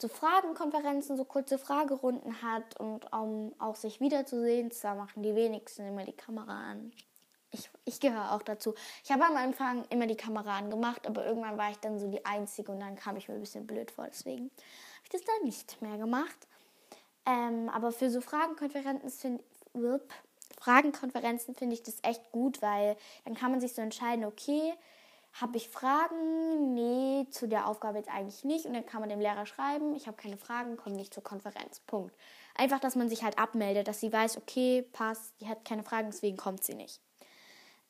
so 0.00 0.08
Fragenkonferenzen, 0.08 1.16
so 1.16 1.24
kurze 1.24 1.58
Fragerunden 1.58 2.42
hat 2.42 2.78
und 2.78 3.12
um 3.12 3.52
auch 3.58 3.76
sich 3.76 4.00
wiederzusehen, 4.00 4.70
da 4.82 4.94
machen 4.94 5.22
die 5.22 5.34
wenigsten 5.34 5.86
immer 5.86 6.04
die 6.04 6.12
Kamera 6.12 6.70
an. 6.70 6.92
Ich, 7.50 7.70
ich 7.84 7.98
gehöre 7.98 8.32
auch 8.32 8.42
dazu. 8.42 8.74
Ich 9.02 9.10
habe 9.10 9.24
am 9.24 9.36
Anfang 9.36 9.84
immer 9.88 10.06
die 10.06 10.16
Kamera 10.16 10.58
angemacht, 10.58 11.06
aber 11.06 11.24
irgendwann 11.24 11.56
war 11.56 11.70
ich 11.70 11.78
dann 11.78 11.98
so 11.98 12.08
die 12.08 12.24
Einzige 12.24 12.70
und 12.72 12.80
dann 12.80 12.94
kam 12.94 13.16
ich 13.16 13.28
mir 13.28 13.34
ein 13.34 13.40
bisschen 13.40 13.66
blöd 13.66 13.90
vor. 13.90 14.06
Deswegen 14.06 14.50
habe 14.50 15.04
ich 15.04 15.10
das 15.10 15.24
dann 15.24 15.44
nicht 15.44 15.80
mehr 15.80 15.96
gemacht. 15.96 16.46
Ähm, 17.26 17.68
aber 17.70 17.90
für 17.90 18.10
so 18.10 18.20
Fragenkonferenzen 18.20 19.10
finde 19.10 19.44
Fragenkonferenzen 20.60 21.54
finde 21.54 21.74
ich 21.74 21.82
das 21.82 21.98
echt 22.02 22.32
gut, 22.32 22.62
weil 22.62 22.96
dann 23.24 23.34
kann 23.34 23.50
man 23.50 23.60
sich 23.60 23.74
so 23.74 23.82
entscheiden, 23.82 24.24
okay, 24.24 24.74
habe 25.40 25.56
ich 25.56 25.68
Fragen? 25.68 26.74
Nee, 26.74 27.26
zu 27.30 27.46
der 27.46 27.68
Aufgabe 27.68 27.98
jetzt 27.98 28.10
eigentlich 28.10 28.44
nicht. 28.44 28.66
Und 28.66 28.74
dann 28.74 28.86
kann 28.86 29.00
man 29.00 29.08
dem 29.08 29.20
Lehrer 29.20 29.46
schreiben, 29.46 29.94
ich 29.94 30.06
habe 30.06 30.16
keine 30.16 30.36
Fragen, 30.36 30.76
komme 30.76 30.96
nicht 30.96 31.14
zur 31.14 31.22
Konferenz. 31.22 31.80
Punkt. 31.80 32.16
Einfach, 32.54 32.80
dass 32.80 32.96
man 32.96 33.08
sich 33.08 33.22
halt 33.22 33.38
abmeldet, 33.38 33.86
dass 33.86 34.00
sie 34.00 34.12
weiß, 34.12 34.36
okay, 34.38 34.82
passt, 34.92 35.34
die 35.40 35.48
hat 35.48 35.64
keine 35.64 35.84
Fragen, 35.84 36.10
deswegen 36.10 36.36
kommt 36.36 36.64
sie 36.64 36.74
nicht. 36.74 37.00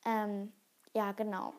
Ähm, 0.05 0.51
ja, 0.93 1.11
genau. 1.13 1.53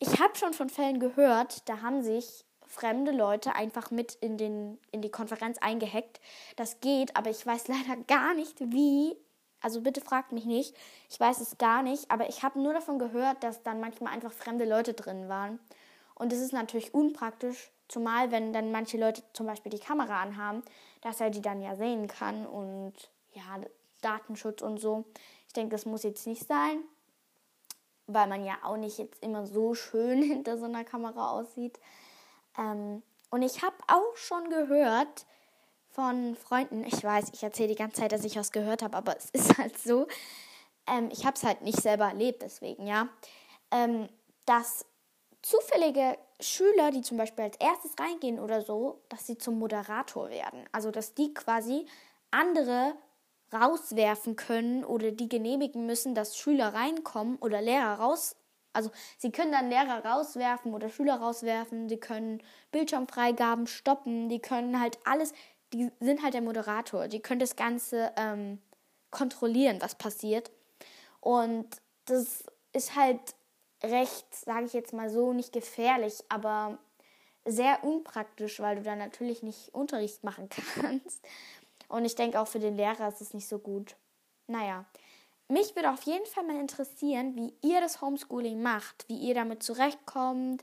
Ich 0.00 0.20
habe 0.20 0.36
schon 0.36 0.54
von 0.54 0.70
Fällen 0.70 0.98
gehört, 0.98 1.68
da 1.68 1.82
haben 1.82 2.02
sich 2.02 2.44
fremde 2.68 3.10
Leute 3.12 3.54
einfach 3.54 3.90
mit 3.90 4.14
in, 4.16 4.36
den, 4.36 4.78
in 4.92 5.02
die 5.02 5.10
Konferenz 5.10 5.58
eingehackt. 5.58 6.20
Das 6.56 6.80
geht, 6.80 7.16
aber 7.16 7.30
ich 7.30 7.44
weiß 7.44 7.68
leider 7.68 8.00
gar 8.06 8.34
nicht, 8.34 8.60
wie. 8.60 9.16
Also 9.60 9.80
bitte 9.80 10.00
fragt 10.00 10.30
mich 10.30 10.44
nicht. 10.44 10.76
Ich 11.10 11.18
weiß 11.18 11.40
es 11.40 11.58
gar 11.58 11.82
nicht, 11.82 12.10
aber 12.10 12.28
ich 12.28 12.44
habe 12.44 12.60
nur 12.60 12.74
davon 12.74 13.00
gehört, 13.00 13.42
dass 13.42 13.64
dann 13.64 13.80
manchmal 13.80 14.12
einfach 14.12 14.32
fremde 14.32 14.64
Leute 14.64 14.94
drin 14.94 15.28
waren. 15.28 15.58
Und 16.14 16.32
das 16.32 16.38
ist 16.38 16.52
natürlich 16.52 16.94
unpraktisch, 16.94 17.70
zumal 17.88 18.30
wenn 18.30 18.52
dann 18.52 18.70
manche 18.70 18.98
Leute 18.98 19.22
zum 19.32 19.46
Beispiel 19.46 19.70
die 19.70 19.78
Kamera 19.78 20.22
anhaben, 20.22 20.62
dass 21.00 21.20
er 21.20 21.30
die 21.30 21.40
dann 21.40 21.60
ja 21.60 21.74
sehen 21.76 22.06
kann 22.06 22.46
und 22.46 22.92
ja, 23.32 23.42
Datenschutz 24.00 24.62
und 24.62 24.78
so. 24.78 25.04
Ich 25.46 25.52
denke, 25.52 25.70
das 25.70 25.86
muss 25.86 26.02
jetzt 26.02 26.26
nicht 26.26 26.46
sein, 26.46 26.80
weil 28.06 28.26
man 28.26 28.44
ja 28.44 28.58
auch 28.62 28.76
nicht 28.76 28.98
jetzt 28.98 29.22
immer 29.22 29.46
so 29.46 29.74
schön 29.74 30.22
hinter 30.22 30.58
so 30.58 30.64
einer 30.64 30.84
Kamera 30.84 31.30
aussieht. 31.30 31.78
Ähm, 32.58 33.02
und 33.30 33.42
ich 33.42 33.62
habe 33.62 33.76
auch 33.86 34.16
schon 34.16 34.50
gehört 34.50 35.26
von 35.90 36.36
Freunden, 36.36 36.84
ich 36.84 37.02
weiß, 37.02 37.30
ich 37.32 37.42
erzähle 37.42 37.68
die 37.68 37.74
ganze 37.74 38.00
Zeit, 38.00 38.12
dass 38.12 38.24
ich 38.24 38.36
was 38.36 38.52
gehört 38.52 38.82
habe, 38.82 38.96
aber 38.96 39.16
es 39.16 39.30
ist 39.30 39.58
halt 39.58 39.78
so, 39.78 40.06
ähm, 40.86 41.08
ich 41.12 41.24
habe 41.24 41.36
es 41.36 41.44
halt 41.44 41.62
nicht 41.62 41.80
selber 41.80 42.06
erlebt, 42.06 42.42
deswegen, 42.42 42.86
ja, 42.86 43.08
ähm, 43.70 44.08
dass 44.44 44.84
zufällige 45.42 46.18
Schüler, 46.40 46.90
die 46.90 47.02
zum 47.02 47.16
Beispiel 47.16 47.44
als 47.44 47.56
erstes 47.58 47.92
reingehen 47.98 48.38
oder 48.38 48.62
so, 48.62 49.02
dass 49.08 49.26
sie 49.26 49.38
zum 49.38 49.58
Moderator 49.58 50.30
werden. 50.30 50.64
Also, 50.72 50.90
dass 50.90 51.14
die 51.14 51.34
quasi 51.34 51.86
andere 52.30 52.94
rauswerfen 53.52 54.36
können 54.36 54.84
oder 54.84 55.10
die 55.10 55.28
genehmigen 55.28 55.86
müssen, 55.86 56.14
dass 56.14 56.36
Schüler 56.36 56.74
reinkommen 56.74 57.36
oder 57.36 57.62
Lehrer 57.62 57.94
raus 57.94 58.36
also 58.78 58.92
sie 59.16 59.32
können 59.32 59.50
dann 59.50 59.70
Lehrer 59.70 60.04
rauswerfen 60.04 60.72
oder 60.72 60.88
Schüler 60.88 61.16
rauswerfen, 61.16 61.88
sie 61.88 61.96
können 61.96 62.40
Bildschirmfreigaben 62.70 63.66
stoppen, 63.66 64.28
die 64.28 64.38
können 64.38 64.80
halt 64.80 64.98
alles, 65.04 65.32
die 65.72 65.90
sind 65.98 66.22
halt 66.22 66.34
der 66.34 66.42
Moderator, 66.42 67.08
die 67.08 67.20
können 67.20 67.40
das 67.40 67.56
Ganze 67.56 68.12
ähm, 68.16 68.60
kontrollieren, 69.10 69.78
was 69.80 69.96
passiert. 69.96 70.52
Und 71.20 71.66
das 72.04 72.44
ist 72.72 72.94
halt 72.94 73.20
recht, 73.82 74.32
sage 74.32 74.66
ich 74.66 74.72
jetzt 74.72 74.92
mal 74.92 75.10
so, 75.10 75.32
nicht 75.32 75.52
gefährlich, 75.52 76.22
aber 76.28 76.78
sehr 77.44 77.82
unpraktisch, 77.82 78.60
weil 78.60 78.76
du 78.76 78.82
dann 78.82 78.98
natürlich 78.98 79.42
nicht 79.42 79.74
Unterricht 79.74 80.22
machen 80.22 80.48
kannst. 80.80 81.26
Und 81.88 82.04
ich 82.04 82.14
denke 82.14 82.38
auch 82.40 82.46
für 82.46 82.60
den 82.60 82.76
Lehrer 82.76 83.08
ist 83.08 83.20
es 83.20 83.34
nicht 83.34 83.48
so 83.48 83.58
gut. 83.58 83.96
Naja, 84.46 84.84
mich 85.48 85.74
würde 85.74 85.90
auf 85.90 86.02
jeden 86.02 86.26
Fall 86.26 86.44
mal 86.44 86.60
interessieren, 86.60 87.34
wie 87.34 87.54
ihr 87.66 87.80
das 87.80 88.00
Homeschooling 88.00 88.62
macht, 88.62 89.08
wie 89.08 89.16
ihr 89.16 89.34
damit 89.34 89.62
zurechtkommt, 89.62 90.62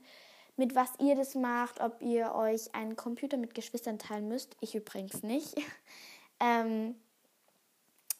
mit 0.57 0.75
was 0.75 0.91
ihr 0.99 1.15
das 1.15 1.35
macht, 1.35 1.81
ob 1.81 2.01
ihr 2.01 2.33
euch 2.33 2.73
einen 2.73 2.95
Computer 2.95 3.37
mit 3.37 3.55
Geschwistern 3.55 3.99
teilen 3.99 4.27
müsst. 4.27 4.55
Ich 4.61 4.75
übrigens 4.75 5.23
nicht. 5.23 5.55
ähm, 6.39 6.95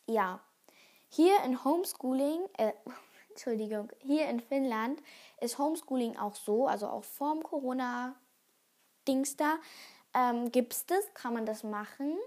ja, 0.07 0.41
hier 1.10 1.41
in 1.43 1.63
Homeschooling, 1.63 2.41
äh, 2.57 2.74
Entschuldigung, 3.29 3.91
hier 4.00 4.27
in 4.27 4.39
Finnland 4.39 5.01
ist 5.39 5.57
Homeschooling 5.57 6.17
auch 6.17 6.36
so, 6.36 6.67
also 6.67 6.88
auch 6.88 7.03
vorm 7.03 7.43
Corona-Dings 7.43 9.36
da, 9.38 9.57
ähm, 10.13 10.51
gibt 10.51 10.74
es 10.74 10.86
das, 10.86 11.13
kann 11.13 11.34
man 11.34 11.45
das 11.45 11.63
machen, 11.63 12.17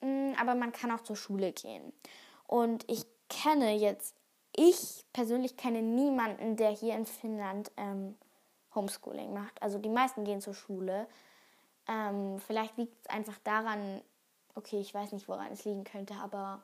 mm, 0.00 0.32
aber 0.40 0.54
man 0.54 0.72
kann 0.72 0.90
auch 0.90 1.02
zur 1.02 1.16
Schule 1.16 1.52
gehen. 1.52 1.92
Und 2.46 2.84
ich 2.90 3.06
kenne 3.30 3.74
jetzt, 3.74 4.14
ich 4.54 5.06
persönlich 5.14 5.56
kenne 5.56 5.80
niemanden, 5.80 6.56
der 6.56 6.70
hier 6.70 6.94
in 6.94 7.06
Finnland 7.06 7.70
ähm, 7.78 8.16
Homeschooling 8.74 9.32
macht. 9.32 9.62
Also 9.62 9.78
die 9.78 9.88
meisten 9.88 10.24
gehen 10.24 10.42
zur 10.42 10.54
Schule. 10.54 11.06
Ähm, 11.88 12.38
vielleicht 12.46 12.76
liegt 12.76 12.94
es 13.00 13.10
einfach 13.10 13.38
daran, 13.44 14.02
okay, 14.54 14.80
ich 14.80 14.92
weiß 14.92 15.12
nicht, 15.12 15.28
woran 15.28 15.52
es 15.52 15.64
liegen 15.64 15.84
könnte, 15.84 16.14
aber 16.14 16.60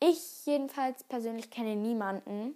ich 0.00 0.46
jedenfalls 0.46 1.04
persönlich 1.04 1.50
kenne 1.50 1.76
niemanden, 1.76 2.54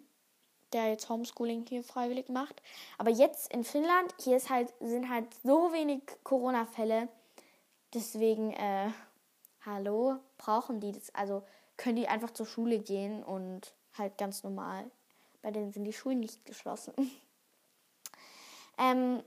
der 0.72 0.88
jetzt 0.88 1.08
Homeschooling 1.08 1.66
hier 1.68 1.82
freiwillig 1.82 2.28
macht. 2.28 2.62
Aber 2.98 3.10
jetzt 3.10 3.52
in 3.52 3.64
Finnland, 3.64 4.14
hier 4.20 4.36
ist 4.36 4.50
halt, 4.50 4.72
sind 4.80 5.08
halt 5.08 5.26
so 5.42 5.72
wenig 5.72 6.02
Corona-Fälle. 6.22 7.08
Deswegen, 7.92 8.52
äh, 8.52 8.90
hallo, 9.64 10.16
brauchen 10.38 10.80
die 10.80 10.92
das? 10.92 11.12
Also 11.14 11.42
können 11.80 11.96
die 11.96 12.08
einfach 12.08 12.30
zur 12.30 12.44
Schule 12.44 12.78
gehen 12.78 13.22
und 13.22 13.72
halt 13.96 14.18
ganz 14.18 14.42
normal. 14.42 14.90
Bei 15.40 15.50
denen 15.50 15.72
sind 15.72 15.84
die 15.84 15.94
Schulen 15.94 16.20
nicht 16.20 16.44
geschlossen. 16.44 16.92
ähm, 18.78 19.22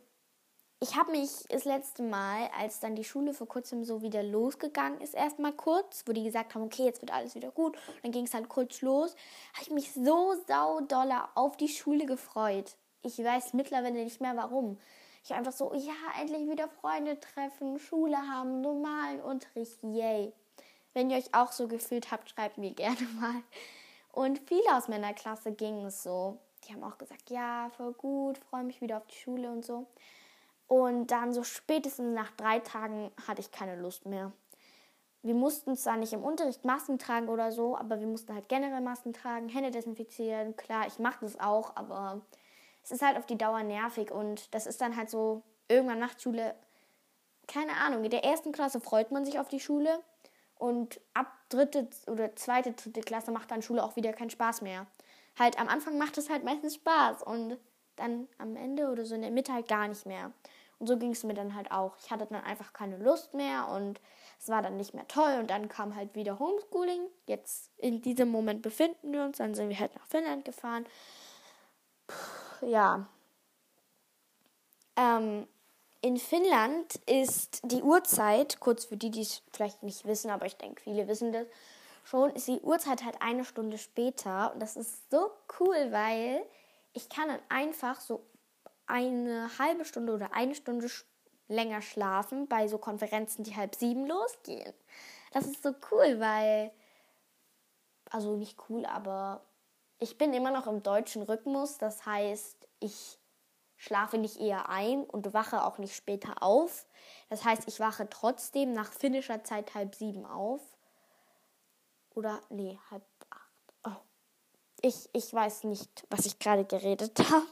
ich 0.80 0.96
habe 0.96 1.12
mich 1.12 1.30
das 1.50 1.66
letzte 1.66 2.04
Mal, 2.04 2.52
als 2.56 2.80
dann 2.80 2.96
die 2.96 3.04
Schule 3.04 3.34
vor 3.34 3.48
kurzem 3.48 3.84
so 3.84 4.04
wieder 4.04 4.22
losgegangen 4.22 5.02
ist, 5.02 5.16
erstmal 5.16 5.54
kurz, 5.54 6.04
wo 6.06 6.14
die 6.14 6.24
gesagt 6.24 6.54
haben, 6.54 6.64
okay, 6.64 6.84
jetzt 6.84 7.02
wird 7.02 7.12
alles 7.12 7.34
wieder 7.34 7.50
gut, 7.50 7.76
dann 8.04 8.12
ging 8.12 8.26
es 8.26 8.36
halt 8.36 8.50
kurz 8.50 8.82
los, 8.82 9.16
habe 9.54 9.64
ich 9.64 9.72
mich 9.72 9.94
so 9.94 10.36
saudoller 10.48 11.30
auf 11.34 11.58
die 11.58 11.70
Schule 11.70 12.06
gefreut. 12.06 12.76
Ich 13.02 13.18
weiß 13.18 13.54
mittlerweile 13.54 14.04
nicht 14.04 14.22
mehr 14.22 14.38
warum. 14.38 14.78
Ich 15.24 15.32
war 15.32 15.38
einfach 15.38 15.54
so, 15.54 15.74
ja, 15.74 15.94
endlich 16.22 16.48
wieder 16.48 16.68
Freunde 16.68 17.20
treffen, 17.20 17.80
Schule 17.80 18.18
haben, 18.18 18.62
normalen 18.62 19.22
Unterricht, 19.22 19.82
yay. 19.82 20.34
Wenn 20.94 21.10
ihr 21.10 21.18
euch 21.18 21.34
auch 21.34 21.52
so 21.52 21.68
gefühlt 21.68 22.12
habt, 22.12 22.30
schreibt 22.30 22.58
mir 22.58 22.72
gerne 22.76 23.02
mal. 23.20 23.42
Und 24.12 24.40
viele 24.48 24.78
aus 24.78 24.88
meiner 24.88 25.14
Klasse 25.14 25.52
gingen 25.52 25.88
es 25.88 26.04
so. 26.04 26.38
Die 26.68 26.74
haben 26.74 26.84
auch 26.84 26.98
gesagt, 26.98 27.30
ja, 27.30 27.70
voll 27.76 27.94
gut, 27.94 28.38
freue 28.38 28.64
mich 28.64 28.80
wieder 28.80 28.98
auf 28.98 29.08
die 29.08 29.18
Schule 29.18 29.52
und 29.52 29.66
so. 29.66 29.88
Und 30.68 31.08
dann 31.08 31.34
so 31.34 31.44
spätestens 31.44 32.16
nach 32.16 32.32
drei 32.32 32.60
Tagen 32.60 33.12
hatte 33.28 33.42
ich 33.42 33.52
keine 33.52 33.76
Lust 33.76 34.06
mehr. 34.06 34.32
Wir 35.24 35.34
mussten 35.34 35.76
zwar 35.76 35.98
nicht 35.98 36.14
im 36.14 36.24
Unterricht 36.24 36.66
Masken 36.66 37.00
tragen 37.00 37.30
oder 37.30 37.52
so, 37.52 37.78
aber 37.78 38.00
wir 38.00 38.08
mussten 38.08 38.34
halt 38.34 38.50
generell 38.50 38.82
Masken 38.82 39.14
tragen, 39.14 39.50
Hände 39.50 39.72
desinfizieren. 39.72 40.56
Klar, 40.56 40.86
ich 40.88 41.00
mache 41.00 41.20
das 41.22 41.40
auch, 41.40 41.76
aber 41.76 42.22
es 42.84 42.92
ist 42.92 43.02
halt 43.02 43.18
auf 43.18 43.26
die 43.26 43.38
Dauer 43.38 43.64
nervig 43.64 44.12
und 44.12 44.54
das 44.54 44.68
ist 44.68 44.82
dann 44.82 44.96
halt 44.96 45.10
so 45.10 45.42
irgendwann 45.70 46.00
nach 46.00 46.20
Schule, 46.20 46.56
keine 47.48 47.74
Ahnung, 47.78 48.04
in 48.04 48.12
der 48.12 48.24
ersten 48.24 48.52
Klasse 48.52 48.80
freut 48.80 49.12
man 49.12 49.26
sich 49.26 49.40
auf 49.40 49.48
die 49.48 49.62
Schule 49.62 50.00
und 50.64 51.02
ab 51.14 51.28
dritte 51.50 51.90
oder 52.08 52.38
zweite, 52.38 52.72
dritte 52.72 53.02
Klasse 53.02 53.34
macht 53.34 53.52
dann 53.52 53.62
Schule 53.62 53.84
auch 53.84 53.98
wieder 53.98 54.14
keinen 54.14 54.30
Spaß 54.30 54.62
mehr. 54.62 54.88
Halt 55.38 55.60
am 55.60 55.68
Anfang 55.68 55.98
macht 55.98 56.18
es 56.18 56.30
halt 56.30 56.46
meistens 56.46 56.76
Spaß 56.76 57.22
und 57.24 57.58
dann 57.98 58.30
am 58.38 58.56
Ende 58.56 58.88
oder 58.90 59.04
so 59.06 59.14
in 59.14 59.24
der 59.24 59.32
Mitte 59.32 59.52
halt 59.52 59.68
gar 59.68 59.90
nicht 59.90 60.06
mehr. 60.06 60.32
Und 60.80 60.88
so 60.88 60.98
ging 60.98 61.12
es 61.12 61.26
mir 61.26 61.34
dann 61.34 61.54
halt 61.54 61.70
auch. 61.72 61.98
Ich 61.98 62.12
hatte 62.12 62.28
dann 62.28 62.42
einfach 62.46 62.72
keine 62.72 62.96
Lust 62.96 63.34
mehr 63.34 63.68
und 63.68 64.00
es 64.40 64.48
war 64.48 64.62
dann 64.62 64.78
nicht 64.78 64.94
mehr 64.94 65.06
toll. 65.10 65.36
Und 65.38 65.50
dann 65.50 65.68
kam 65.68 65.98
halt 65.98 66.16
wieder 66.16 66.40
Homeschooling. 66.40 67.08
Jetzt 67.28 67.70
in 67.78 68.02
diesem 68.02 68.30
Moment 68.30 68.62
befinden 68.62 69.12
wir 69.12 69.26
uns. 69.26 69.40
Dann 69.40 69.56
sind 69.56 69.68
wir 69.68 69.80
halt 69.80 69.94
nach 69.96 70.08
Finnland 70.08 70.46
gefahren. 70.46 70.86
Puh, 72.08 72.68
ja. 72.68 73.06
Ähm, 74.96 75.46
in 76.04 76.18
Finnland 76.18 76.96
ist 77.06 77.62
die 77.64 77.82
Uhrzeit, 77.82 78.60
kurz 78.60 78.84
für 78.84 78.98
die, 78.98 79.10
die 79.10 79.22
es 79.22 79.42
vielleicht 79.54 79.84
nicht 79.84 80.06
wissen, 80.06 80.30
aber 80.32 80.46
ich 80.46 80.58
denke, 80.58 80.82
viele 80.82 81.08
wissen 81.08 81.32
das 81.32 81.48
schon, 82.04 82.30
ist 82.32 82.50
die 82.50 82.60
Uhrzeit 82.60 83.06
halt 83.06 83.22
eine 83.22 83.46
Stunde 83.46 83.78
später. 83.78 84.54
Und 84.54 84.60
das 84.60 84.76
ist 84.76 85.10
so 85.10 85.32
cool, 85.60 85.92
weil 85.92 86.46
ich 86.92 87.08
kann 87.08 87.30
dann 87.30 87.40
einfach 87.48 88.02
so 88.02 88.22
eine 88.86 89.50
halbe 89.58 89.86
Stunde 89.86 90.14
oder 90.14 90.34
eine 90.34 90.56
Stunde 90.56 90.92
länger 91.48 91.82
schlafen 91.82 92.50
bei 92.50 92.68
so 92.68 92.78
Konferenzen, 92.78 93.46
die 93.46 93.56
halb 93.56 93.74
sieben 93.74 94.06
losgehen. 94.06 94.74
Das 95.32 95.46
ist 95.46 95.64
so 95.64 95.74
cool, 95.90 96.20
weil, 96.20 96.72
also 98.10 98.36
nicht 98.36 98.58
cool, 98.68 98.86
aber 98.86 99.42
ich 100.00 100.18
bin 100.18 100.34
immer 100.34 100.52
noch 100.52 100.68
im 100.68 100.84
deutschen 100.84 101.24
Rhythmus. 101.24 101.78
Das 101.78 102.06
heißt, 102.06 102.68
ich 102.82 103.18
schlafe 103.84 104.18
nicht 104.18 104.38
eher 104.38 104.70
ein 104.70 105.04
und 105.04 105.34
wache 105.34 105.64
auch 105.66 105.78
nicht 105.78 105.96
später 105.96 106.42
auf. 106.42 106.86
Das 107.30 107.44
heißt, 107.44 107.68
ich 107.68 107.80
wache 107.80 108.10
trotzdem 108.10 108.74
nach 108.74 108.92
finnischer 108.92 109.44
Zeit 109.44 109.76
halb 109.76 109.96
sieben 109.96 110.26
auf. 110.26 110.62
Oder, 112.16 112.40
nee, 112.50 112.80
halb 112.92 113.04
ich, 114.86 115.10
ich 115.14 115.34
weiß 115.34 115.64
nicht, 115.64 116.06
was 116.10 116.26
ich 116.26 116.40
gerade 116.40 116.66
geredet 116.66 117.18
habe. 117.32 117.46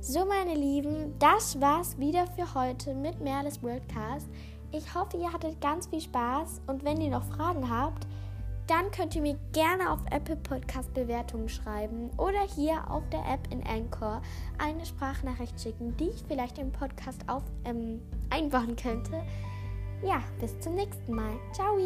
So, 0.00 0.24
meine 0.24 0.54
Lieben, 0.54 1.16
das 1.18 1.60
war's 1.60 1.98
wieder 1.98 2.26
für 2.28 2.54
heute 2.54 2.94
mit 2.94 3.20
Merles 3.20 3.62
Worldcast. 3.62 4.28
Ich 4.72 4.94
hoffe, 4.94 5.16
ihr 5.16 5.32
hattet 5.32 5.60
ganz 5.60 5.86
viel 5.86 6.00
Spaß 6.00 6.62
und 6.66 6.84
wenn 6.84 7.00
ihr 7.00 7.10
noch 7.10 7.24
Fragen 7.24 7.70
habt, 7.70 8.06
dann 8.66 8.90
könnt 8.90 9.14
ihr 9.14 9.22
mir 9.22 9.38
gerne 9.52 9.90
auf 9.90 10.00
Apple 10.10 10.36
Podcast 10.36 10.92
Bewertungen 10.94 11.48
schreiben 11.48 12.10
oder 12.16 12.40
hier 12.54 12.90
auf 12.90 13.02
der 13.10 13.20
App 13.20 13.46
in 13.50 13.62
Anchor 13.66 14.22
eine 14.58 14.84
Sprachnachricht 14.84 15.60
schicken, 15.60 15.96
die 15.96 16.08
ich 16.08 16.24
vielleicht 16.26 16.58
im 16.58 16.72
Podcast 16.72 17.28
auf, 17.28 17.42
ähm, 17.64 18.00
einbauen 18.30 18.76
könnte 18.76 19.22
ja, 20.02 20.22
bis 20.40 20.58
zum 20.60 20.74
nächsten 20.74 21.14
Mal. 21.14 21.38
Ciao! 21.52 21.76